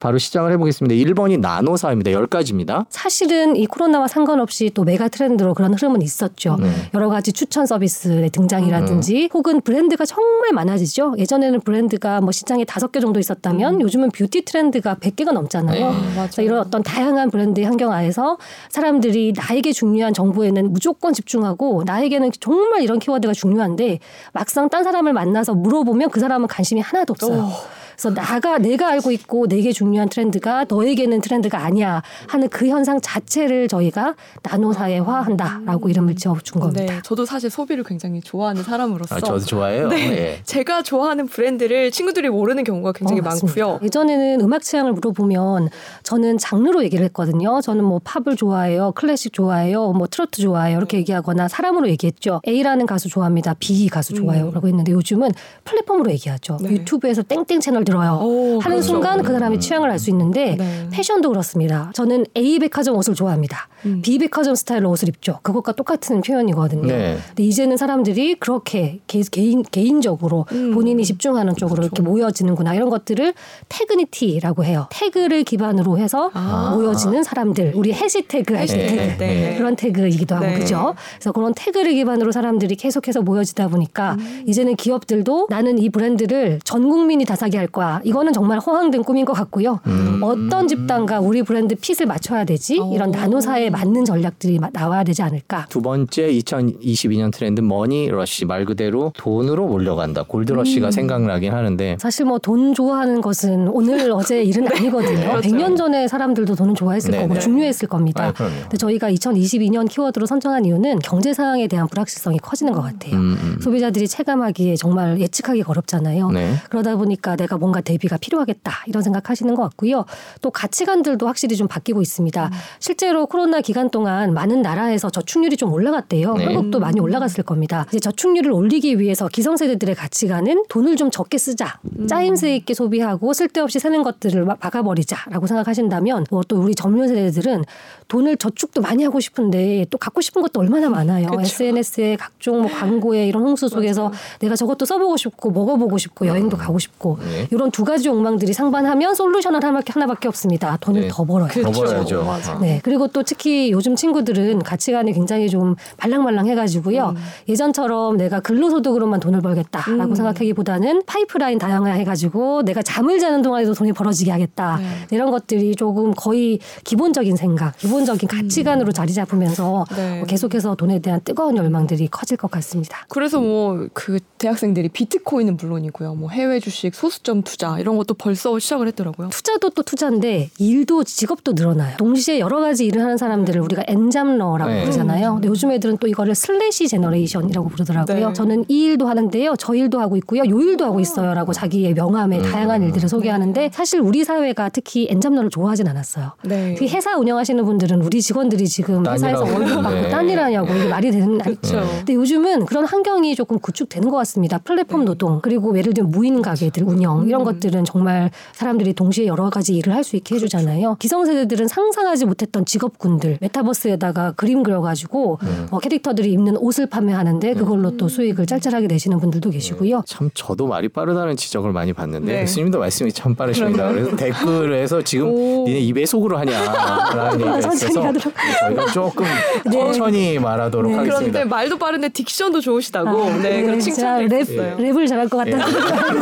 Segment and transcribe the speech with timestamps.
[0.00, 0.94] 바로 시작을 해보겠습니다.
[0.94, 2.10] 1번이 나노사입니다.
[2.10, 2.86] 10가지입니다.
[2.88, 6.56] 사실은 이 코로나와 상관없이 또 메가 트렌드로 그런 흐름은 있었죠.
[6.58, 6.70] 네.
[6.94, 11.14] 여러 가지 추천 서비스의 등장이라든지 혹은 브랜드가 정말 많아지죠.
[11.18, 15.90] 예전에는 브랜드가 뭐 시장에 다섯 개 정도 있었다면 요즘은 뷰티 트렌드가 100개가 넘잖아요.
[15.90, 15.96] 네.
[16.14, 18.38] 그래서 이런 어떤 다양한 브랜드의 환경 하에서
[18.70, 23.98] 사람들이 나에게 중요한 정보에는 무조건 집중하고 나에게는 정말 이런 키워드가 중요한데
[24.32, 27.50] 막상 딴 사람을 만나서 물어보면 그 사람은 관심이 하나도 없어요.
[28.00, 33.68] 그래서 나가 내가 알고 있고 내게 중요한 트렌드가 너에게는 트렌드가 아니야 하는 그 현상 자체를
[33.68, 36.86] 저희가 나노 사회화한다라고 이름을 지어준 겁니다.
[36.86, 39.88] 네, 저도 사실 소비를 굉장히 좋아하는 사람으로서 아, 저도 좋아해요.
[39.88, 40.12] 네.
[40.12, 40.40] 예.
[40.44, 43.24] 제가 좋아하는 브랜드를 친구들이 모르는 경우가 굉장히 어.
[43.24, 43.80] 많고요.
[43.82, 45.68] 예전에는 음악 취향을 물어보면
[46.02, 47.60] 저는 장르로 얘기를 했거든요.
[47.60, 52.40] 저는 뭐 팝을 좋아해요, 클래식 좋아해요, 뭐 트로트 좋아해요 이렇게 얘기하거나 사람으로 얘기했죠.
[52.48, 55.32] A라는 가수 좋아합니다, B 가수 좋아요라고 했는데 요즘은
[55.64, 56.56] 플랫폼으로 얘기하죠.
[56.62, 56.70] 네.
[56.70, 58.18] 유튜브에서 땡땡 채널 들어요.
[58.22, 58.82] 오, 하는 그렇죠.
[58.82, 60.88] 순간 그 사람의 취향을 알 수 있는데 네.
[60.90, 61.90] 패션도 그렇습니다.
[61.94, 63.68] 저는 A 백화점 옷을 좋아합니다.
[63.84, 64.00] 음.
[64.02, 65.38] B 백화점 스타일로 옷을 입죠.
[65.42, 66.86] 그것과 똑같은 표현이거든요.
[66.86, 67.18] 네.
[67.28, 70.72] 근데 이제는 사람들이 그렇게 개, 개인 개인적으로 음.
[70.72, 71.86] 본인이 집중하는 쪽으로 그렇죠.
[71.94, 73.34] 이렇게 모여지는구나 이런 것들을
[73.68, 74.86] tagnity라고 해요.
[74.90, 76.72] 태그를 기반으로 해서 아.
[76.74, 77.72] 모여지는 사람들.
[77.74, 79.54] 우리 해시태그 해시태그, 태그 네.
[79.58, 80.58] 그런 태그이기도 하고 네.
[80.58, 80.94] 그죠.
[81.14, 84.44] 그래서 그런 태그를 기반으로 사람들이 계속해서 모여지다 보니까 음.
[84.46, 88.00] 이제는 기업들도 나는 이 브랜드를 전 국민이 다 사게 할 거 야.
[88.04, 89.80] 이거는 정말 허황된 꿈인 것 같고요.
[89.86, 90.20] 음.
[90.22, 92.76] 어떤 집단과 우리 브랜드 fit을 맞춰야 되지?
[92.92, 93.12] 이런 오.
[93.12, 95.66] 나노 사회에 맞는 전략들이 마- 나와야 되지 않을까.
[95.68, 100.24] 두 번째 2022년 트렌드 머니 러시 말 그대로 돈으로 몰려간다.
[100.24, 100.90] 골드 러시가 음.
[100.90, 105.30] 생각나긴 하는데 사실 뭐 돈 좋아하는 것은 오늘 어제 일은 아니거든요.
[105.30, 105.48] 그렇죠.
[105.48, 107.40] 100년 전에 사람들도 돈을 좋아했을 네, 거고 네.
[107.40, 108.28] 중요했을 겁니다.
[108.28, 108.32] 아.
[108.32, 113.14] 근데 저희가 2022년 키워드로 선정한 이유는 경제 상황에 대한 불확실성이 커지는 것 같아요.
[113.14, 113.58] 음, 음.
[113.60, 116.30] 소비자들이 체감하기에 정말 예측하기 어렵잖아요.
[116.30, 116.54] 네.
[116.70, 120.04] 그러다 보니까 내가 뭔가 대비가 필요하겠다 이런 생각하시는 것 같고요.
[120.42, 122.46] 또 가치관들도 확실히 좀 바뀌고 있습니다.
[122.46, 122.50] 음.
[122.78, 126.34] 실제로 코로나 기간 동안 많은 나라에서 저축률이 좀 올라갔대요.
[126.34, 126.44] 네.
[126.44, 127.86] 한국도 많이 올라갔을 겁니다.
[127.88, 131.78] 이제 저축률을 올리기 위해서 기성세대들의 가치관은 돈을 좀 적게 쓰자,
[132.08, 137.64] 짜임새 있게 소비하고 쓸데없이 새는 것들을 막 박아버리자라고 생각하신다면 뭐 또 우리 젊은 세대들은
[138.08, 141.28] 돈을 저축도 많이 하고 싶은데 또 갖고 싶은 것도 얼마나 많아요.
[141.28, 141.42] 그쵸.
[141.42, 146.80] SNS에 각종 뭐 광고에 이런 홍수 속에서 내가 저것도 써보고 싶고 먹어보고 싶고 여행도 가고
[146.80, 147.46] 싶고 네.
[147.50, 150.76] 이런 두 가지 욕망들이 상반하면 솔루션은 하나밖에, 하나밖에 없습니다.
[150.80, 151.08] 돈을 네.
[151.08, 151.48] 더 벌어요.
[151.48, 151.80] 더 그렇죠.
[151.80, 152.24] 벌어야죠.
[152.24, 152.56] 맞아.
[152.56, 152.58] 어.
[152.58, 152.80] 네.
[152.82, 157.14] 그리고 또 특히 요즘 친구들은 가치관이 굉장히 좀 말랑말랑 해가지고요.
[157.48, 160.14] 예전처럼 내가 근로소득으로만 돈을 벌겠다라고 음.
[160.14, 164.76] 생각하기보다는 파이프라인 다양화해가지고 내가 잠을 자는 동안에도 돈이 벌어지게 하겠다.
[164.78, 164.84] 네.
[165.10, 170.18] 이런 것들이 조금 거의 기본적인 생각, 기본적인 가치관으로 자리 잡으면서 네.
[170.18, 173.06] 뭐 계속해서 돈에 대한 뜨거운 열망들이 커질 것 같습니다.
[173.08, 176.14] 그래서 뭐 그 대학생들이 비트코인은 물론이고요.
[176.14, 179.28] 뭐 해외 주식, 소수점 투자 이런 것도 벌써 시작을 했더라고요.
[179.30, 181.96] 투자도 또 투자인데 일도 직업도 늘어나요.
[181.96, 184.80] 동시에 여러 가지 일을 하는 사람들을 우리가 엔잡러라고 네.
[184.82, 185.34] 부르잖아요.
[185.34, 188.28] 근데 요즘 애들은 또 이거를 slash generation이라고 부르더라고요.
[188.28, 188.32] 네.
[188.32, 189.54] 저는 이 일도 하는데요.
[189.58, 190.42] 저 일도 하고 있고요.
[190.48, 192.42] 요 일도 하고 있어요라고 자기의 명함에 음.
[192.42, 196.32] 다양한 일들을 소개하는데 사실 우리 사회가 특히 엔잡러를 좋아하진 않았어요.
[196.44, 196.74] 네.
[196.78, 200.08] 그 회사 운영하시는 분들은 우리 직원들이 지금 회사에서 월급 받고 네.
[200.08, 201.80] 딴 일하냐고 이게 말이 되는 그렇죠.
[201.98, 204.58] 근데 요즘은 그런 환경이 조금 구축되는 것 같습니다.
[204.58, 209.74] 플랫폼 노동 그리고 예를 들면 무인 가게들 운영 이런 것들은 정말 사람들이 동시에 여러 가지
[209.76, 210.96] 일을 할 수 있게 해주잖아요.
[210.98, 215.38] 기성세대들은 상상하지 못했던 직업군들 메타버스에다가 그림 그려가지고
[215.70, 220.02] 어, 캐릭터들이 입는 옷을 판매하는데 그걸로 또 수익을 짤짤하게 내시는 분들도 계시고요.
[220.06, 222.40] 참 저도 말이 빠르다는 지적을 많이 받는데 네.
[222.40, 223.88] 교수님도 말씀이 참 빠르십니다.
[223.92, 225.64] 그래서 댓글에서 지금 오.
[225.66, 228.12] 니네 입에 속으로 하냐라는 얘기가 천천히 있어서.
[228.60, 229.26] 저희가 조금
[229.66, 229.70] 네.
[229.70, 231.18] 천천히 말하도록 하겠습니다.
[231.18, 234.76] 그런데 말도 빠른데 diction도 좋으시다고 아, 네, 그런 칭찬을 랩, 했어요.
[234.78, 235.66] 랩을 잘할 것 같다는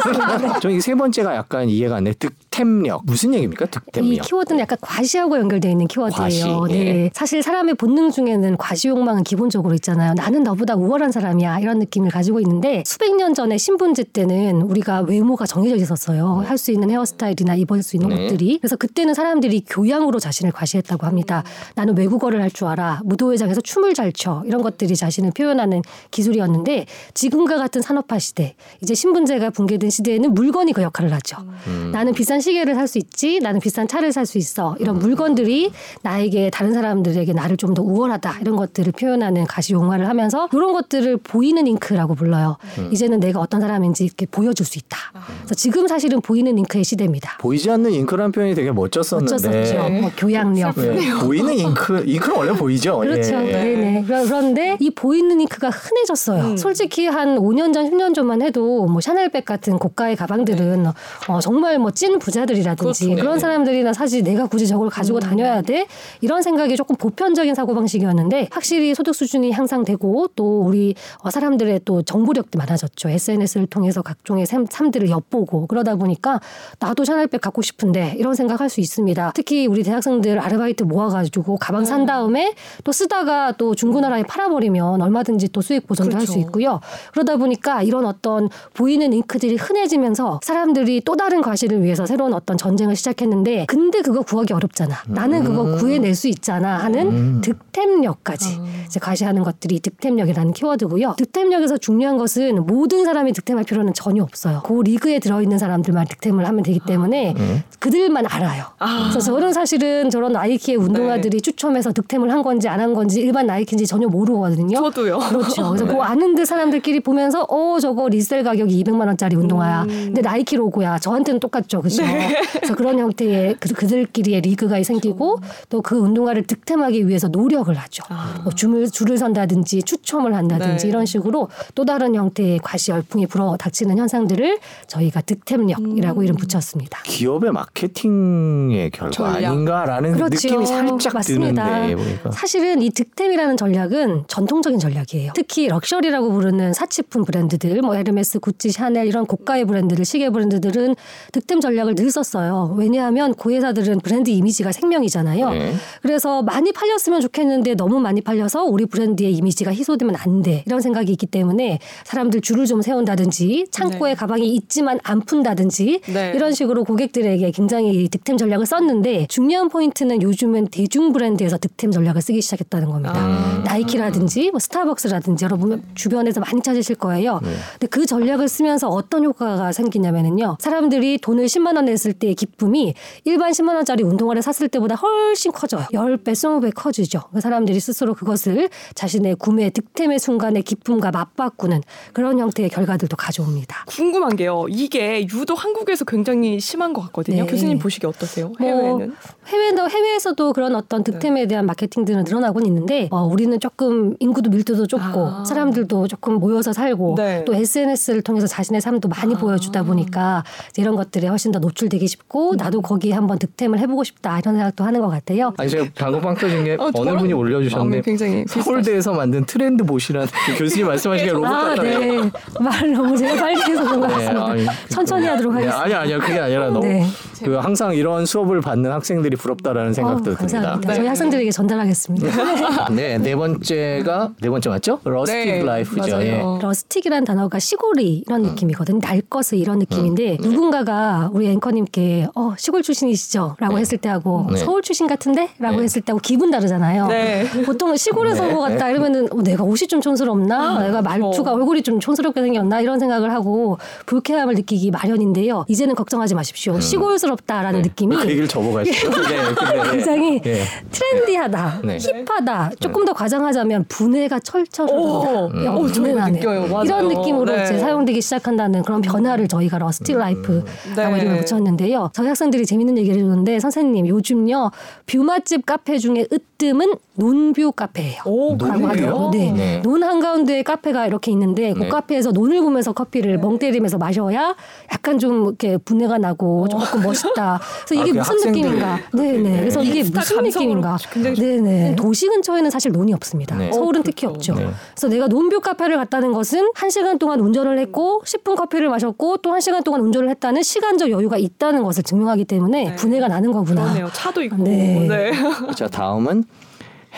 [0.00, 2.12] 생각이 이 세 번째가 약간 이해가 안 돼.
[2.12, 3.66] 득템력 무슨 얘기입니까?
[3.66, 4.26] 이 득템력.
[4.26, 6.60] 키워드는 약간 과시하고 연결되어 있는 키워드예요.
[6.60, 7.04] 과시, 네.
[7.04, 7.10] 예.
[7.14, 10.14] 사실 사람의 본능 중에는 과시 욕망은 기본적으로 있잖아요.
[10.14, 15.46] 나는 너보다 우월한 사람이야 이런 느낌을 가지고 있는데 수백 년 전에 신분제 때는 우리가 외모가
[15.46, 16.42] 정해져 있었어요.
[16.46, 18.24] 할 수 있는 헤어스타일이나 입을 수 있는 네.
[18.26, 18.58] 옷들이.
[18.58, 21.44] 그래서 그때는 사람들이 교양으로 자신을 과시했다고 합니다.
[21.76, 23.02] 나는 외국어를 할 줄 알아.
[23.04, 24.42] 무도회장에서 춤을 잘 춰.
[24.46, 30.82] 이런 것들이 자신을 표현하는 기술이었는데 지금과 같은 산업화 시대, 이제 신분제가 붕괴된 시대에는 물건이 그
[30.82, 31.36] 역할을 하죠.
[31.68, 31.90] 음.
[31.92, 34.74] 나는 비싼 시계를 살 수 있지, 나는 비싼 차를 살 수 있어.
[34.78, 35.70] 이런 물건들이
[36.02, 41.18] 나에게 다른 사람들에게 나를 좀 더 우월하다 이런 것들을 표현하는 가시 용화를 하면서 이런 것들을
[41.18, 42.56] 보이는 잉크라고 불러요.
[42.78, 42.88] 음.
[42.90, 44.96] 이제는 내가 어떤 사람인지 이렇게 보여줄 수 있다.
[45.40, 47.36] 그래서 지금 사실은 보이는 잉크의 시대입니다.
[47.40, 49.34] 보이지 않는 잉크라는 표현이 되게 멋졌었는데.
[49.34, 50.74] 어쩌었죠 뭐 교양력.
[50.76, 52.98] 네, 보이는 잉크, 잉크는 원래 보이죠.
[53.00, 53.34] 그렇죠.
[53.46, 53.52] 예.
[53.52, 54.04] 네네.
[54.06, 56.44] 그러- 그런데 이 보이는 잉크가 흔해졌어요.
[56.52, 56.56] 음.
[56.56, 60.86] 솔직히 한 5년 전, 10년 전만 해도 뭐 샤넬백 같은 고가의 가방들은
[61.28, 63.20] 어, 정말 뭐 찐 부자 들이라든지 그렇죠.
[63.20, 63.40] 그런 네.
[63.40, 65.86] 사람들이나 사실 내가 굳이 저걸 가지고 다녀야 돼
[66.20, 72.02] 이런 생각이 조금 보편적인 사고 방식이었는데 확실히 소득 수준이 향상되고 또 우리 어, 사람들의 또
[72.02, 73.08] 정보력도 많아졌죠.
[73.08, 76.40] SNS를 통해서 각종의 삶, 삶들을 엿보고 그러다 보니까
[76.78, 79.32] 나도 샤넬백 갖고 싶은데 이런 생각할 수 있습니다.
[79.34, 82.54] 특히 우리 대학생들 아르바이트 모아가지고 가방 산 다음에
[82.84, 86.46] 또 쓰다가 또 중고나라에 팔아버리면 얼마든지 또 수익 보전도 할수 그렇죠.
[86.46, 86.80] 있고요.
[87.12, 92.96] 그러다 보니까 이런 어떤 보이는 잉크들이 흔해지면서 사람들이 또 다른 과실을 위해서 새로운 어떤 전쟁을
[92.96, 94.96] 시작했는데 근데 그거 구하기 어렵잖아.
[95.06, 101.14] 나는 그거 구해낼 수 있잖아 하는 득템력까지 이제 과시하는 것들이 득템력이라는 키워드고요.
[101.16, 104.62] 득템력에서 중요한 것은 모든 사람이 득템할 필요는 전혀 없어요.
[104.66, 107.34] 그 리그에 들어있는 사람들만 득템을 하면 되기 때문에
[107.78, 108.64] 그들만 알아요.
[108.78, 113.86] 그래서 저는 사실은 저런 나이키의 운동화들이 추첨해서 득템을 한 건지 안 한 건지 일반 나이키인지
[113.88, 114.78] 전혀 모르거든요.
[114.78, 115.18] 저도요.
[115.18, 115.68] 그렇죠.
[115.70, 119.84] 그래서 그 아는데 사람들끼리 보면서 어 저거 resell 가격이 200만 원짜리 운동화야.
[119.86, 120.98] 근데 나이키 로고야.
[121.00, 122.02] 저한테는 똑같죠, 그렇죠?
[122.52, 128.04] 그래서 그런 형태의 그, 그들끼리의 리그가 생기고 또 그 운동화를 득템하기 위해서 노력을 하죠.
[128.44, 130.88] 뭐 줄을 줄을 선다든지 추첨을 한다든지 네.
[130.88, 137.00] 이런 식으로 또 다른 형태의 과시 열풍이 불어 닥치는 현상들을 저희가 득템력이라고 이름 붙였습니다.
[137.04, 139.50] 기업의 마케팅의 결과 전략.
[139.52, 140.34] 아닌가라는 그렇죠.
[140.48, 141.64] 느낌이 살짝 맞습니다.
[141.64, 145.32] 드는데 보니까 사실은 이 득템이라는 전략은 전통적인 전략이에요.
[145.34, 150.94] 특히 럭셔리라고 부르는 사치품 브랜드들, 뭐 에르메스, 구찌, 샤넬 이런 고가의 브랜드들, 시계 브랜드들은
[151.32, 152.74] 득템 전략을 늘 썼어요.
[152.78, 155.50] 왜냐하면 그 회사들은 브랜드 이미지가 생명이잖아요.
[155.50, 155.74] 네.
[156.00, 160.62] 그래서 많이 팔렸으면 좋겠는데 너무 많이 팔려서 우리 브랜드의 이미지가 희석되면 안 돼.
[160.66, 164.14] 이런 생각이 있기 때문에 사람들 줄을 좀 세운다든지 창고에 네.
[164.14, 166.32] 가방이 있지만 안 푼다든지 네.
[166.36, 172.40] 이런 식으로 고객들에게 굉장히 득템 전략을 썼는데 중요한 포인트는 요즘은 대중 브랜드에서 득템 전략을 쓰기
[172.40, 173.14] 시작했다는 겁니다.
[173.16, 173.62] 아.
[173.64, 177.40] 나이키라든지 뭐 스타벅스라든지 여러분 주변에서 많이 찾으실 거예요.
[177.42, 177.50] 네.
[177.72, 180.58] 근데 그 전략을 쓰면서 어떤 효과가 생기냐면은요.
[180.60, 182.94] 사람들이 돈을 10만 원 냈을 때의 기쁨이
[183.24, 185.86] 일반 10만 원짜리 운동화를 샀을 때보다 훨씬 커져요.
[185.92, 187.22] 10배, 20배 커지죠.
[187.32, 191.82] 그 사람들이 스스로 그것을 자신의 구매 득템의 순간의 기쁨과 맞바꾸는
[192.12, 193.84] 그런 형태의 결과들도 가져옵니다.
[193.86, 194.66] 궁금한 게요.
[194.68, 197.44] 이게 유독 한국에서 굉장히 심한 것 같거든요.
[197.44, 197.50] 네.
[197.50, 198.52] 교수님 보시기 어떠세요?
[198.58, 199.14] 뭐 해외는?
[199.46, 205.26] 해외도 해외에서도 그런 어떤 득템에 대한 마케팅들은 늘어나곤 있는데 어, 우리는 조금 인구도 밀도도 좁고
[205.26, 205.44] 아.
[205.44, 207.44] 사람들도 조금 모여서 살고 네.
[207.44, 209.38] 또 SNS를 통해서 자신의 삶도 많이 아.
[209.38, 210.44] 보여주다 보니까
[210.76, 214.84] 이런 것들에 훨씬 더 노출 되기 쉽고 나도 거기에 한번 득템을 해보고 싶다 이런 생각도
[214.84, 215.52] 하는 것 같아요.
[215.58, 220.26] 아니 제가 방금 빵 터진 게 어, 어느 분이 올려주셨는데 굉장히 서울대에서 만든 트렌드 봇이라는
[220.46, 221.98] 그 교수님 말씀하시기에 로봇 아, 같아요.
[222.00, 222.30] 네.
[222.60, 224.46] 말 너무 제가 빨리 해서 그런 것 같습니다.
[224.46, 225.84] 아니, 천천히 하도록 네, 하겠습니다.
[225.84, 227.06] 아니 아니요 그게 아니라 너무 네.
[227.44, 230.40] 그 항상 이런 수업을 받는 학생들이 부럽다라는 생각도 어, 듭니다.
[230.40, 230.88] 감사합니다.
[230.92, 230.96] 네.
[230.96, 232.88] 저희 학생들에게 전달하겠습니다.
[232.90, 235.00] 네, 네 번째가 네 번째 맞죠?
[235.04, 236.00] rustic 네, life죠.
[236.00, 236.22] 맞아요.
[236.22, 236.42] 예.
[236.62, 238.98] rustic이라는 단어가 시골이 이런 느낌이거든요.
[239.00, 243.56] 날 것을 이런 느낌인데 누군가가 우리 앵커 님께 어, 시골 출신이시죠?
[243.58, 244.56] 라고 했을 때 하고 네.
[244.58, 245.48] 서울 출신 같은데?
[245.58, 245.84] 라고 네.
[245.84, 247.06] 했을 때 하고 기분 다르잖아요.
[247.08, 247.46] 네.
[247.64, 250.80] 보통 시골에서 온 것 같다 이러면은 어, 내가 옷이 좀 촌스럽나?
[250.82, 252.80] 내가 말투가 얼굴이 좀 촌스럽게 생겼나?
[252.80, 255.64] 이런 생각을 하고 불쾌함을 느끼기 마련인데요.
[255.68, 256.78] 이제는 걱정하지 마십시오.
[256.80, 259.10] 시골스럽다라는 느낌이 그 얘기를 접어가시죠.
[259.28, 259.90] 네, 네.
[259.90, 260.62] 굉장히 예.
[260.90, 261.98] 트렌디하다, 네.
[261.98, 262.72] 힙하다.
[262.80, 265.58] 조금 더 과장하자면 부내가 철철 오, 흐른다.
[265.58, 265.64] 음.
[265.64, 266.38] 야, 오, 부내 저도 나네.
[266.38, 266.66] 느껴요.
[266.68, 266.84] 맞아요.
[266.84, 267.64] 이런 느낌으로 네.
[267.64, 270.64] 이제 사용되기 시작한다는 그런 변화를 저희가 rustic life라고
[270.96, 271.20] 네.
[271.20, 272.10] 이름을 붙였는데요.
[272.14, 274.70] 저희 학생들이 재밌는 얘기를 해주는데 선생님 요즘요
[275.06, 278.22] view 맛집 카페 중에 으뜸은 논view 카페예요.
[278.26, 279.30] 오, 하더라고요.
[279.32, 279.52] 네.
[279.52, 279.80] 네.
[279.82, 281.88] 논 한가운데에 카페가 이렇게 있는데 그 네.
[281.88, 283.38] 카페에서 논을 보면서 커피를 네.
[283.38, 284.56] 멍 때리면서 마셔야
[284.92, 287.60] 약간 좀 이렇게 부내가 나고 조금 멋있다.
[287.86, 288.52] 그래서 아, 이게 그 무슨.
[288.52, 288.98] 느낌인가?
[289.14, 289.60] 네 네.
[289.60, 290.96] 그래서 이게 무슨 느낌인가?
[291.12, 291.96] 굉장히 네네.
[291.96, 293.56] 도시 근처에는 사실 논이 없습니다.
[293.56, 293.70] 네.
[293.72, 294.52] 서울은 어, 특히 그렇죠.
[294.52, 294.64] 없죠.
[294.66, 294.70] 네.
[294.94, 299.48] 그래서 내가 논view 카페를 갔다는 것은 한 시간 동안 운전을 했고 10분 커피를 마셨고 또
[299.48, 302.96] 한 시간 동안 운전을 했다는 시간적 여유가 있다는 것을 증명하기 때문에 네.
[302.96, 303.82] 부내가 나는 거구나.
[303.84, 304.08] 그러네요.
[304.12, 304.56] 차도 있고.
[304.64, 305.06] 네.
[305.08, 305.32] 네.
[305.74, 306.44] 자 다음은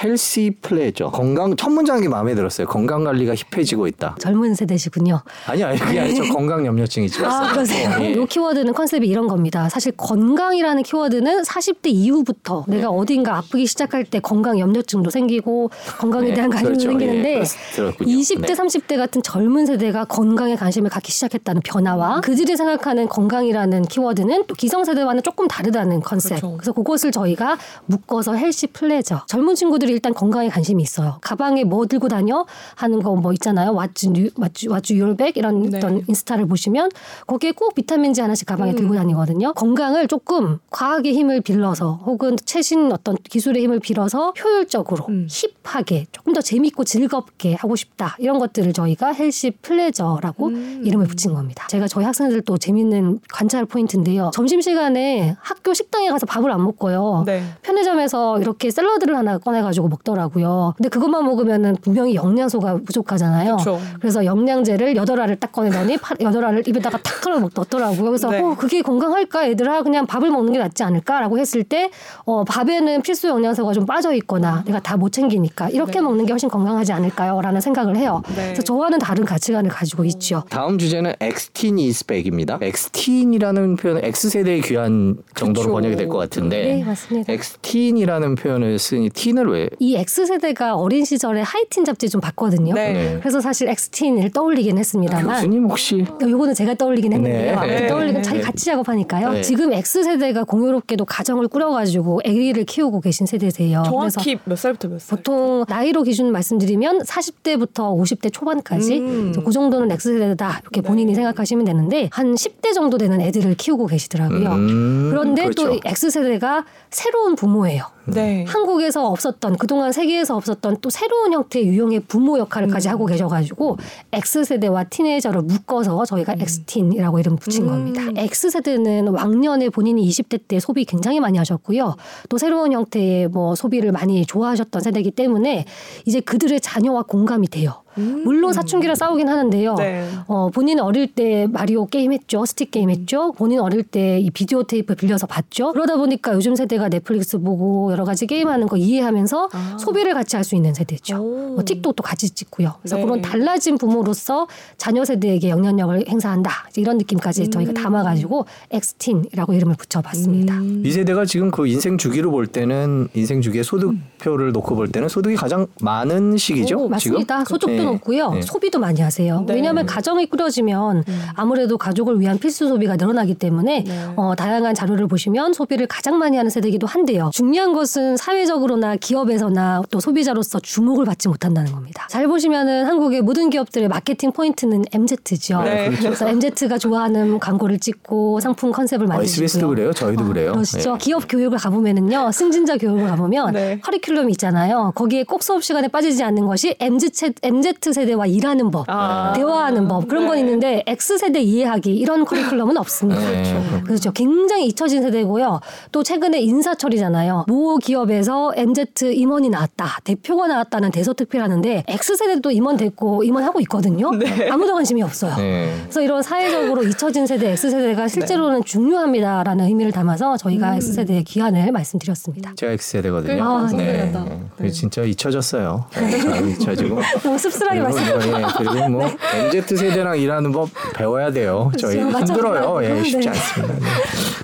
[0.03, 2.66] healthy pleasure 건강 첫 문장이 마음에 들었어요.
[2.66, 4.16] 건강 관리가 힙해지고 있다.
[4.19, 5.21] 젊은 세대시군요.
[5.47, 7.28] 아니 아니 그게 아니 저 건강 염려증이 있어요.
[7.28, 7.90] 아, 그러세요?
[8.00, 8.12] 예.
[8.12, 9.69] 이 키워드는 컨셉이 이런 겁니다.
[9.69, 16.35] 사실 건강이라는 키워드는 40대 이후부터 내가 어딘가 아프기 시작할 때 건강 염려증도 생기고 건강에 네,
[16.35, 16.88] 대한 관심도 그렇죠.
[16.88, 18.11] 생기는데 예, 들었군요.
[18.11, 18.54] 20대, 네.
[18.54, 24.85] 30대 같은 젊은 세대가 건강에 관심을 갖기 시작했다는 변화와 그들이 생각하는 건강이라는 키워드는 또 기성
[24.85, 26.38] 세대와는 조금 다르다는 컨셉.
[26.40, 26.57] 그렇죠.
[26.57, 29.23] 그래서 그것을 저희가 묶어서 healthy pleasure.
[29.26, 31.19] 젊은 친구들이 사람들이 일단 건강에 관심이 있어요.
[31.21, 33.73] 가방에 뭐 들고 다녀 하는 거 뭐 있잖아요.
[33.75, 35.77] what's new what's what's your bag 이런 네.
[35.79, 36.91] 어떤 인스타를 보시면
[37.27, 38.77] 거기에 꼭 비타민제 하나씩 가방에 음.
[38.77, 39.53] 들고 다니거든요.
[39.55, 45.27] 건강을 조금 과학의 힘을 빌려서 혹은 최신 어떤 기술의 힘을 빌어서 효율적으로 음.
[45.65, 50.83] 힙하게 조금 더 재밌고 즐겁게 하고 싶다 이런 것들을 저희가 healthy pleasure라고 음.
[50.85, 51.67] 이름을 붙인 겁니다.
[51.69, 54.31] 제가 저희 학생들 또 재밌는 관찰 포인트인데요.
[54.33, 57.25] 점심 시간에 학교 식당에 가서 밥을 안 먹고요.
[57.27, 57.43] 네.
[57.63, 60.75] 편의점에서 이렇게 샐러드를 하나 꺼내가지고 먹더라고요.
[60.77, 63.57] 근데 그것만 먹으면은 분명히 영양소가 부족하잖아요.
[63.57, 63.81] 그렇죠.
[64.01, 68.05] 그래서 영양제를 여덟 알을 딱 꺼내더니 파- 여덟 알을 입에다가 탁 털어 먹- 넣더라고요.
[68.11, 68.41] 그래서 네.
[68.41, 71.91] 어, 그게 건강할까 얘들아 그냥 밥을 먹는 게 낫지 않을까라고 했을 때
[72.25, 76.01] 어, 밥에는 필수 영양소가 좀 빠져 있거나 내가 다 못 챙기니까 이렇게 네.
[76.03, 78.23] 먹는 게 훨씬 건강하지 않을까요?라는 생각을 해요.
[78.37, 78.45] 네.
[78.47, 80.43] 그래서 저와는 다른 가치관을 가지고 있죠.
[80.51, 82.59] 다음 주제는 X-teen is back입니다.
[82.61, 85.73] X-teen이라는 표현은 X세대의 귀환 정도로 그쵸.
[85.73, 87.33] 번역이 될 것 네, 같은데 맞습니다.
[87.33, 89.60] X-teen이라는 표현을 쓰니 teen을 왜?
[89.79, 92.75] 이 X세대가 어린 시절에 하이틴 잡지 좀 봤거든요.
[92.75, 93.19] 네.
[93.21, 97.61] 그래서 사실 X-teen을 떠올리긴 했습니다만 교수님 혹시 요거는 제가 떠올리긴 했는데요.
[97.61, 97.81] 네.
[97.81, 97.87] 네.
[97.87, 99.33] 떠올리면 자기 같이 작업하니까요.
[99.33, 99.43] 네.
[99.43, 103.83] 지금 X세대가 공교롭게도 가정을 꾸려가지고 아기를 키우고 계신 세대세요.
[103.83, 105.17] 그래서 정확히 몇 살부터 몇 살?
[105.17, 109.33] 보통 나이로 기준 말씀드리면 40대부터 50대 초반까지 음.
[109.45, 114.50] 그 정도는 X세대다 이렇게 본인이 생각하시면 되는데 한 10대 정도 되는 애들을 키우고 계시더라고요.
[114.52, 115.69] 음, 그런데 그렇죠.
[115.71, 117.85] 또 X세대가 새로운 부모예요.
[118.11, 118.45] 네.
[118.47, 122.93] 한국에서 없었던 그동안 세계에서 없었던 또 새로운 형태의 유형의 부모 역할까지 음.
[122.93, 123.79] 하고 계셔가지고
[124.12, 127.69] X세대와 티네이저를 묶어서 저희가 X틴이라고 이름 붙인 음.
[127.69, 128.02] 겁니다.
[128.17, 131.97] X세대는 왕년에 본인이 20대 때 소비 굉장히 많이 하셨고요.
[132.29, 135.64] 또 새로운 형태의 뭐 소비를 많이 좋아하셨던 세대이기 때문에
[136.07, 137.83] 이제 그들의 자녀와 공감이 돼요.
[138.25, 139.73] 물론 사춘기를 싸우긴 하는데요.
[139.73, 139.76] 음.
[139.76, 140.09] 네.
[140.26, 142.45] 어, 본인 어릴 때 마리오 게임 했죠.
[142.47, 143.33] 스틱 게임 했죠.
[143.33, 145.73] 본인 어릴 때 이 비디오 테이프 빌려서 봤죠.
[145.73, 149.76] 그러다 보니까 요즘 세대가 넷플릭스 보고 여러 가지 게임하는 거 이해하면서 아.
[149.78, 151.16] 소비를 같이 할 수 있는 세대죠.
[151.16, 151.54] 오.
[151.54, 152.75] 뭐 틱톡도 같이 찍고요.
[152.80, 153.02] 그래서 네.
[153.04, 154.47] 그런 달라진 부모로서
[154.78, 156.50] 자녀 세대에게 영향력을 행사한다.
[156.76, 157.50] 이런 느낌까지 음.
[157.50, 160.54] 저희가 담아가지고 X-teen이라고 이름을 붙여봤습니다.
[160.54, 160.83] 음.
[160.85, 165.37] 이 세대가 지금 그 인생 주기로 볼 때는 인생 주기의 소득표를 놓고 볼 때는 소득이
[165.37, 166.78] 가장 많은 시기죠.
[166.78, 167.45] 오, 맞습니다.
[167.45, 167.59] 지금?
[167.59, 167.90] 소득도 네.
[167.93, 168.31] 높고요.
[168.31, 168.43] 네.
[168.43, 169.45] 소비도 많이 하세요.
[169.47, 169.55] 네.
[169.55, 171.05] 왜냐하면 가정이 꾸려지면
[171.35, 174.09] 아무래도 가족을 위한 필수 소비가 늘어나기 때문에 네.
[174.17, 177.31] 어, 다양한 자료를 보시면 소비를 가장 많이 하는 세대이기도 한데요.
[177.33, 182.07] 중요한 것은 사회적으로나 기업에서나 또 소비자로서 주목을 받지 못한다는 겁니다.
[182.11, 185.63] 잘 보시면은 한국의 모든 기업들의 마케팅 포인트는 MZ죠.
[185.63, 185.91] 네.
[185.91, 189.45] 그래서 MZ가 좋아하는 광고를 찍고 상품 컨셉을 어, 만드시고요.
[189.45, 189.93] SBS도 그래요.
[189.93, 190.53] 저희도 그래요.
[190.53, 190.93] 그러시죠.
[190.93, 190.99] 네.
[190.99, 193.81] 기업 교육을 가보면은요, 승진자 교육을 가보면 네.
[193.81, 194.93] 커리큘럼이 있잖아요.
[194.95, 199.33] 거기에 꼭 수업 시간에 빠지지 않는 것이 MZ, MZ 세대와 일하는 법, 아.
[199.35, 200.41] 대화하는 법 그런 건 네.
[200.41, 203.21] 있는데 X 세대 이해하기 이런 커리큘럼은 없습니다.
[203.21, 203.83] 네.
[203.85, 204.12] 그렇죠.
[204.12, 205.61] 굉장히 잊혀진 세대고요.
[205.93, 207.45] 또 최근에 인사철이잖아요.
[207.49, 214.11] 모 기업에서 MZ 임원이 나왔다, 대표가 나왔다는 대서특필하는데 X 세대도 임원 됐고 임원하고 있거든요.
[214.50, 215.37] 아무도 관심이 없어요.
[215.37, 215.73] 네.
[215.83, 222.53] 그래서 이런 사회적으로 잊혀진 세대 X세대가 실제로는 중요합니다라는 의미를 담아서 저희가 X세대의 귀환을 말씀드렸습니다.
[222.57, 223.43] 제가 X세대거든요.
[223.43, 224.12] 아, 네.
[224.59, 224.71] 네.
[224.71, 225.85] 진짜 잊혀졌어요.
[225.93, 227.00] 네, 잘 잊혀지고.
[227.23, 228.31] 너무 씁 쓸하게 그리고, 말씀.
[228.31, 229.11] 뭐, 예, 그리고 뭐
[229.55, 231.71] MZ 세대랑 일하는 법 배워야 돼요.
[231.79, 232.12] 저희 그렇죠.
[232.19, 232.85] 맞아, 힘들어요.
[232.85, 233.29] 예, 쉽지 네.
[233.29, 233.75] 않습니다.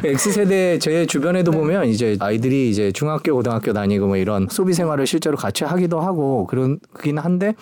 [0.03, 0.11] 네.
[0.11, 5.07] X 세대 제 주변에도 보면 이제 아이들이 이제 중학교, 고등학교 다니고 뭐 이런 소비 생활을
[5.07, 7.55] 실제로 같이 하기도 하고 그런 그긴 한데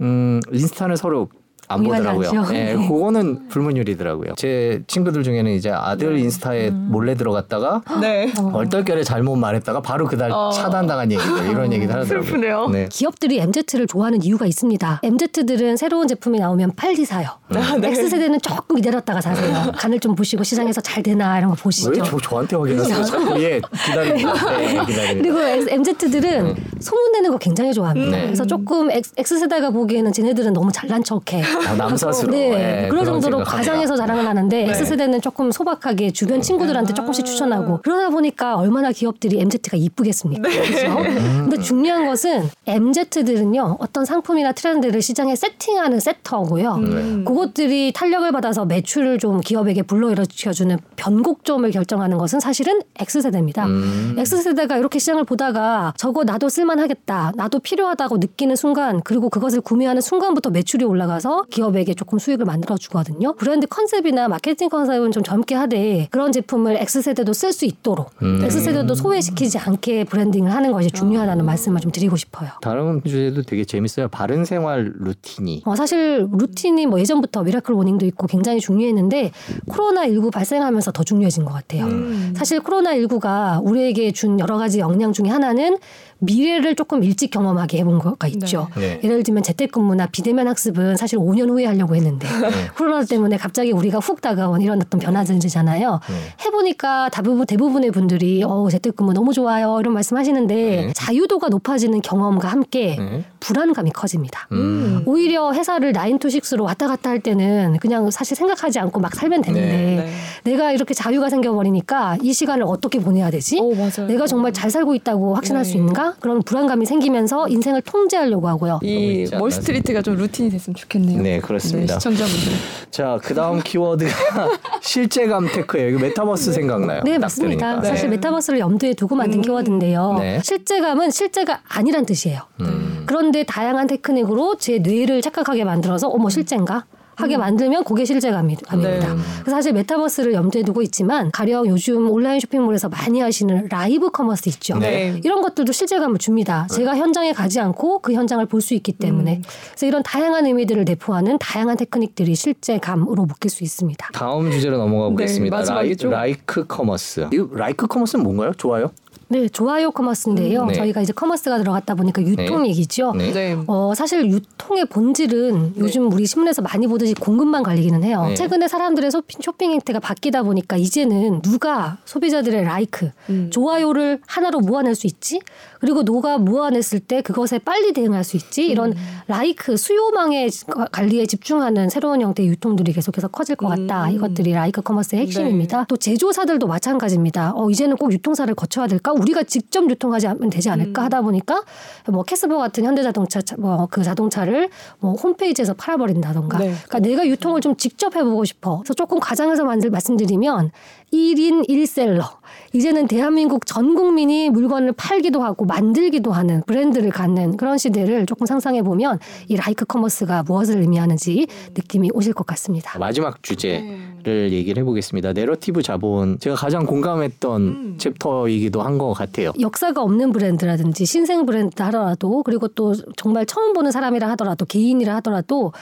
[0.00, 1.28] 음, 인스타를 서로
[1.70, 2.30] 안 보더라고요.
[2.52, 2.88] 예, 네.
[2.88, 4.34] 그거는 불문율이더라고요.
[4.36, 8.32] 제 친구들 중에는 이제 아들 인스타에 몰래 들어갔다가 네.
[8.52, 10.50] 얼떨결에 잘못 말했다가 바로 그날 어.
[10.50, 12.22] 차단당한 얘기들 이런 얘기를 하더라고요.
[12.24, 12.68] 슬프네요.
[12.68, 12.88] 네.
[12.90, 15.00] 기업들이 MZ를 좋아하는 이유가 있습니다.
[15.04, 17.28] MZ들은 새로운 제품이 나오면 빨리 사요.
[17.54, 17.88] 아, 네.
[17.88, 19.72] X세대는 조금 기다렸다가 사세요.
[19.76, 21.90] 간을 좀 보시고 시장에서 잘 되나 이런 거 보시죠.
[21.90, 23.04] 왜 저, 저한테 확인하세요?
[23.04, 24.32] 자꾸 예 기다립니다.
[24.58, 25.22] 네, 기다립니다.
[25.22, 28.16] 그리고 MZ들은 소문내는 거 굉장히 좋아합니다.
[28.16, 28.24] 네.
[28.24, 31.42] 그래서 조금 X- X세대가 보기에는 쟤네들은 너무 잘난 척해.
[31.66, 32.36] 아, 남사스러워.
[32.36, 33.56] 네, 예, 그런 그런 정도로 생각합니다.
[33.56, 34.70] 가장에서 자랑을 하는데 네.
[34.70, 40.48] X세대는 조금 소박하게 주변 친구들한테 조금씩 추천하고 그러다 보니까 얼마나 기업들이 MZ가 이쁘겠습니까?
[40.48, 40.94] 그렇죠?
[40.96, 46.74] 근데 중요한 것은 MZ들은요 어떤 상품이나 트렌드를 시장에 세팅하는 세터고요.
[46.76, 47.24] 음.
[47.26, 53.66] 그것들이 탄력을 받아서 매출을 좀 기업에게 불러일으켜주는 변곡점을 결정하는 것은 사실은 X세대입니다.
[53.66, 54.16] 음.
[54.18, 57.32] X세대가 이렇게 시장을 보다가 저거 나도 쓸만하겠다.
[57.34, 63.34] 나도 필요하다고 느끼는 순간 그리고 그것을 구매하는 순간부터 매출이 올라가서 기업에게 조금 수익을 만들어 주거든요.
[63.34, 68.42] 브랜드 컨셉이나 마케팅 컨셉은 좀 젊게 하되 그런 제품을 X세대도 쓸 수 있도록 음.
[68.42, 72.50] X세대도 소외시키지 않게 branding을 하는 것이 중요하다는 말씀을 좀 드리고 싶어요.
[72.62, 74.08] 다른 주제도 되게 재밌어요.
[74.08, 75.62] 바른 생활 루틴이.
[75.66, 79.32] 어, 사실 루틴이 뭐 예전부터 miracle morning도 있고 굉장히 중요했는데
[79.68, 81.84] 코로나 19 발생하면서 더 중요해진 것 같아요.
[81.84, 82.32] 음.
[82.36, 85.78] 사실 코로나 19가 우리에게 준 여러 가지 영향 중에 하나는
[86.20, 88.68] 미래를 조금 일찍 경험하게 해본 거가 있죠.
[88.76, 89.00] 네.
[89.02, 92.28] 예를 들면 재택근무나 비대면 학습은 사실 5년 후에 하려고 했는데
[92.76, 96.00] 코로나 때문에 갑자기 우리가 훅 다가온 이런 어떤 변화들이잖아요.
[96.08, 96.46] 네.
[96.46, 100.92] 해보니까 대부분 대부분의 분들이 어 재택근무 너무 좋아요 이런 말씀하시는데 네.
[100.94, 103.24] 자유도가 높아지는 경험과 함께 네.
[103.40, 104.46] 불안감이 커집니다.
[104.52, 105.02] 음.
[105.06, 109.42] 오히려 회사를 9 to 6로 왔다 갔다 할 때는 그냥 사실 생각하지 않고 막 살면
[109.42, 110.12] 되는데 네.
[110.44, 113.58] 내가 이렇게 자유가 생겨버리니까 이 시간을 어떻게 보내야 되지?
[113.60, 114.06] 오 맞아요.
[114.06, 115.70] 내가 정말 잘 살고 있다고 확신할 네.
[115.70, 116.14] 수 있는가?
[116.20, 118.80] 그런 불안감이 생기면서 인생을 통제하려고 하고요.
[118.82, 121.22] 이 멀스트리트가 좀 루틴이 됐으면 좋겠네요.
[121.22, 121.94] 네, 그렇습니다.
[121.94, 122.52] 네, 시청자분들.
[122.90, 124.10] 자, 그 다음 키워드가
[124.82, 125.88] 실재감 tech예요.
[125.90, 127.02] 이거 메타버스 생각나요.
[127.04, 127.82] 네, 딱 맞습니다.
[127.82, 128.16] 사실 네.
[128.16, 129.42] 메타버스를 염두에 두고 만든 음.
[129.42, 130.16] 키워드인데요.
[130.18, 130.40] 네.
[130.42, 132.40] 실재감은 실재가 아니란 뜻이에요.
[132.60, 133.04] 음.
[133.06, 136.84] 그런 데 다양한 테크닉으로 제 뇌를 착각하게 만들어서 어머 실재인가?
[137.16, 138.74] 하게 만들면 그게 실재감입니다.
[138.78, 138.98] 네.
[139.40, 144.78] 그래서 사실 메타버스를 염두에 두고 있지만 가령 요즘 온라인 쇼핑몰에서 많이 하시는 live commerce 있죠.
[144.78, 145.20] 네.
[145.22, 146.66] 이런 것들도 실재감을 줍니다.
[146.70, 149.42] 제가 현장에 가지 않고 그 현장을 볼 수 있기 때문에 음.
[149.68, 154.08] 그래서 이런 다양한 의미들을 내포하는 다양한 테크닉들이 실재감으로 묶일 수 있습니다.
[154.14, 155.54] 다음 주제로 넘어가 네, 보겠습니다.
[155.56, 156.10] 라이, 마지막이죠.
[156.10, 157.28] like commerce.
[157.34, 158.52] 이 like commerce는 뭔가요?
[158.56, 158.92] 좋아요?
[159.32, 160.66] 네, 좋아요 commerce인데요.
[160.66, 160.74] 네.
[160.74, 162.70] 저희가 이제 commerce가 들어갔다 보니까 유통 네.
[162.70, 163.12] 얘기죠.
[163.12, 163.32] 네.
[163.32, 163.56] 네.
[163.68, 168.24] 어, 사실 유통의 본질은 요즘 우리 신문에서 많이 보듯이 공급망 관리기는 해요.
[168.26, 168.34] 네.
[168.34, 173.50] 최근에 사람들의 쇼핑, 쇼핑 행태가 바뀌다 보니까 이제는 누가 소비자들의 like, 음.
[173.52, 175.40] 좋아요를 하나로 모아낼 수 있지?
[175.78, 178.66] 그리고 누가 모아냈을 때 그것에 빨리 대응할 수 있지?
[178.66, 178.94] 이런
[179.28, 180.50] like, 수요망의
[180.90, 184.06] 관리에 집중하는 새로운 형태의 유통들이 계속해서 커질 것 같다.
[184.06, 184.10] 음.
[184.10, 185.84] 이것들이 like commerce의 핵심입니다.
[185.88, 187.52] 또 제조사들도 마찬가지입니다.
[187.54, 189.12] 어, 이제는 꼭 유통사를 거쳐야 될까?
[189.20, 191.62] 우리가 직접 유통하지 않으면 되지 않을까 하다 보니까
[192.08, 196.58] 뭐 캐스퍼 같은 현대자동차 뭐 그 자동차를 뭐 홈페이지에서 팔아버린다던가.
[196.58, 196.72] 네.
[196.88, 198.78] 그러니까 내가 유통을 좀 직접 해보고 싶어.
[198.78, 200.70] 그래서 조금 과장해서 만들 말씀드리면
[201.12, 202.24] 1인 1seller.
[202.72, 208.82] 이제는 대한민국 전 국민이 물건을 팔기도 하고 만들기도 하는 브랜드를 갖는 그런 시대를 조금 상상해
[208.82, 212.96] 보면 이 like commerce가 무엇을 의미하는지 느낌이 오실 것 같습니다.
[212.98, 215.32] 마지막 주제를 얘기를 해보겠습니다.
[215.32, 216.38] 내러티브 자본.
[216.38, 217.94] 제가 가장 공감했던 음.
[217.98, 219.52] 챕터이기도 한것 같아요.
[219.58, 225.72] 역사가 없는 브랜드라든지 신생 브랜드 하더라도 그리고 또 정말 처음 보는 사람이라 하더라도 개인이라 하더라도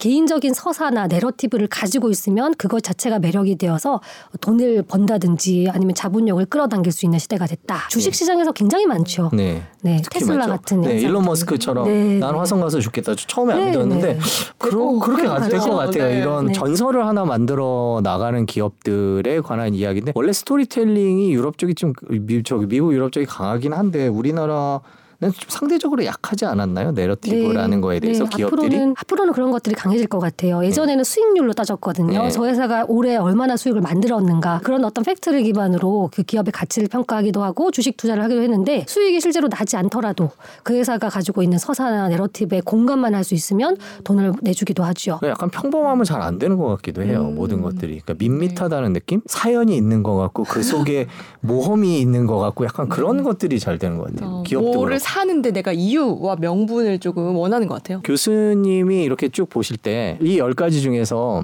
[0.00, 4.00] 개인적인 서사나 narrative를 가지고 있으면 그것 자체가 매력이 되어서
[4.40, 7.86] 돈을 번다든지 아니면 자본력을 끌어당길 수 있는 시대가 됐다.
[7.90, 9.30] 주식 시장에서 굉장히 많죠.
[9.34, 9.62] 네.
[9.82, 10.52] 네, 테슬라 많죠.
[10.52, 10.98] 같은 네.
[11.00, 12.38] 일론 머스크처럼 네, 난 네.
[12.38, 13.14] 화성 가서 죽겠다.
[13.14, 14.18] 처음에 안 네, 믿었는데 네.
[14.56, 16.18] 그러, 어, 그렇게 그럴 될것것 같아요.
[16.18, 16.52] 이런 네.
[16.54, 22.94] 전설을 하나 만들어 나가는 기업들에 관한 이야기인데 원래 스토리텔링이 유럽 쪽이 좀 미, 저기 미국
[22.94, 26.92] 유럽 쪽이 강하긴 한데 우리나라 는 좀 상대적으로 약하지 않았나요?
[26.92, 30.64] narrative라는 거에 대해서 네, 기업들이 앞으로는 앞으로는 그런 것들이 강해질 것 같아요.
[30.64, 32.22] 예전에는 수익률로 따졌거든요.
[32.24, 32.30] 네.
[32.30, 37.70] 저 회사가 올해 얼마나 수익을 만들었는가 그런 어떤 팩트를 기반으로 그 기업의 가치를 평가하기도 하고
[37.70, 40.30] 주식 투자를 하기도 했는데 수익이 실제로 나지 않더라도
[40.62, 45.20] 그 회사가 가지고 있는 서사나 내러티브에 공감만 할 수 있으면 돈을 내주기도 하죠.
[45.24, 47.26] 약간 평범하면 잘 안 되는 것 같기도 해요.
[47.28, 47.34] 음.
[47.34, 48.00] 모든 것들이.
[48.00, 49.20] 그러니까 밋밋하다는 느낌?
[49.26, 51.06] 사연이 있는 것 같고 그 속에
[51.40, 54.30] 모험이 있는 것 같고 약간 그런 것들이 잘 되는 것 같아요.
[54.30, 55.09] 어, 기업도 뭐를 그렇고.
[55.14, 58.00] 사는데 내가 이유와 명분을 조금 원하는 것 같아요.
[58.02, 61.42] 교수님이 이렇게 쭉 보실 때 이 열 가지 중에서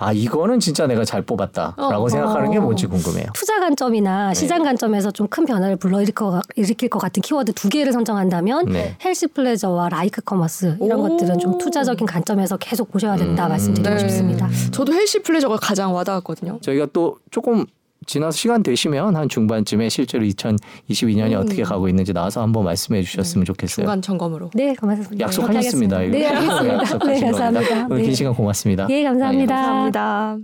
[0.00, 2.08] 아 이거는 진짜 내가 잘 뽑았다라고 어.
[2.08, 3.26] 생각하는 게 뭔지 궁금해요.
[3.34, 7.92] 투자 관점이나 시장 관점에서 좀 큰 변화를 불러일으킬 것, 일으킬 것 같은 키워드 두 개를
[7.92, 8.96] 선정한다면 네.
[9.04, 11.08] healthy pleasure와 like commerce 이런 오.
[11.08, 13.50] 것들은 좀 투자적인 관점에서 계속 보셔야 된다 음.
[13.50, 13.98] 말씀드리고 네.
[13.98, 14.48] 싶습니다.
[14.70, 16.60] 저도 healthy pleasure가 가장 와닿았거든요.
[16.62, 17.66] 저희가 또 조금
[18.08, 21.38] 지나서 시간 되시면 한 중반쯤에 실제로 2022년이 음.
[21.38, 23.84] 어떻게 가고 있는지 나와서 한번 말씀해 주셨으면 좋겠어요.
[23.84, 24.50] 중간 점검으로.
[24.54, 25.24] 네, 고맙습니다.
[25.26, 25.98] 약속하셨습니다.
[25.98, 26.26] 네.
[26.26, 26.62] 알겠습니다.
[26.62, 27.20] 네, 겁니다.
[27.20, 27.86] 감사합니다.
[27.86, 28.02] 오늘 네.
[28.04, 28.86] 긴 시간 고맙습니다.
[28.90, 29.54] 예, 감사합니다.
[29.54, 30.38] 감사합니다.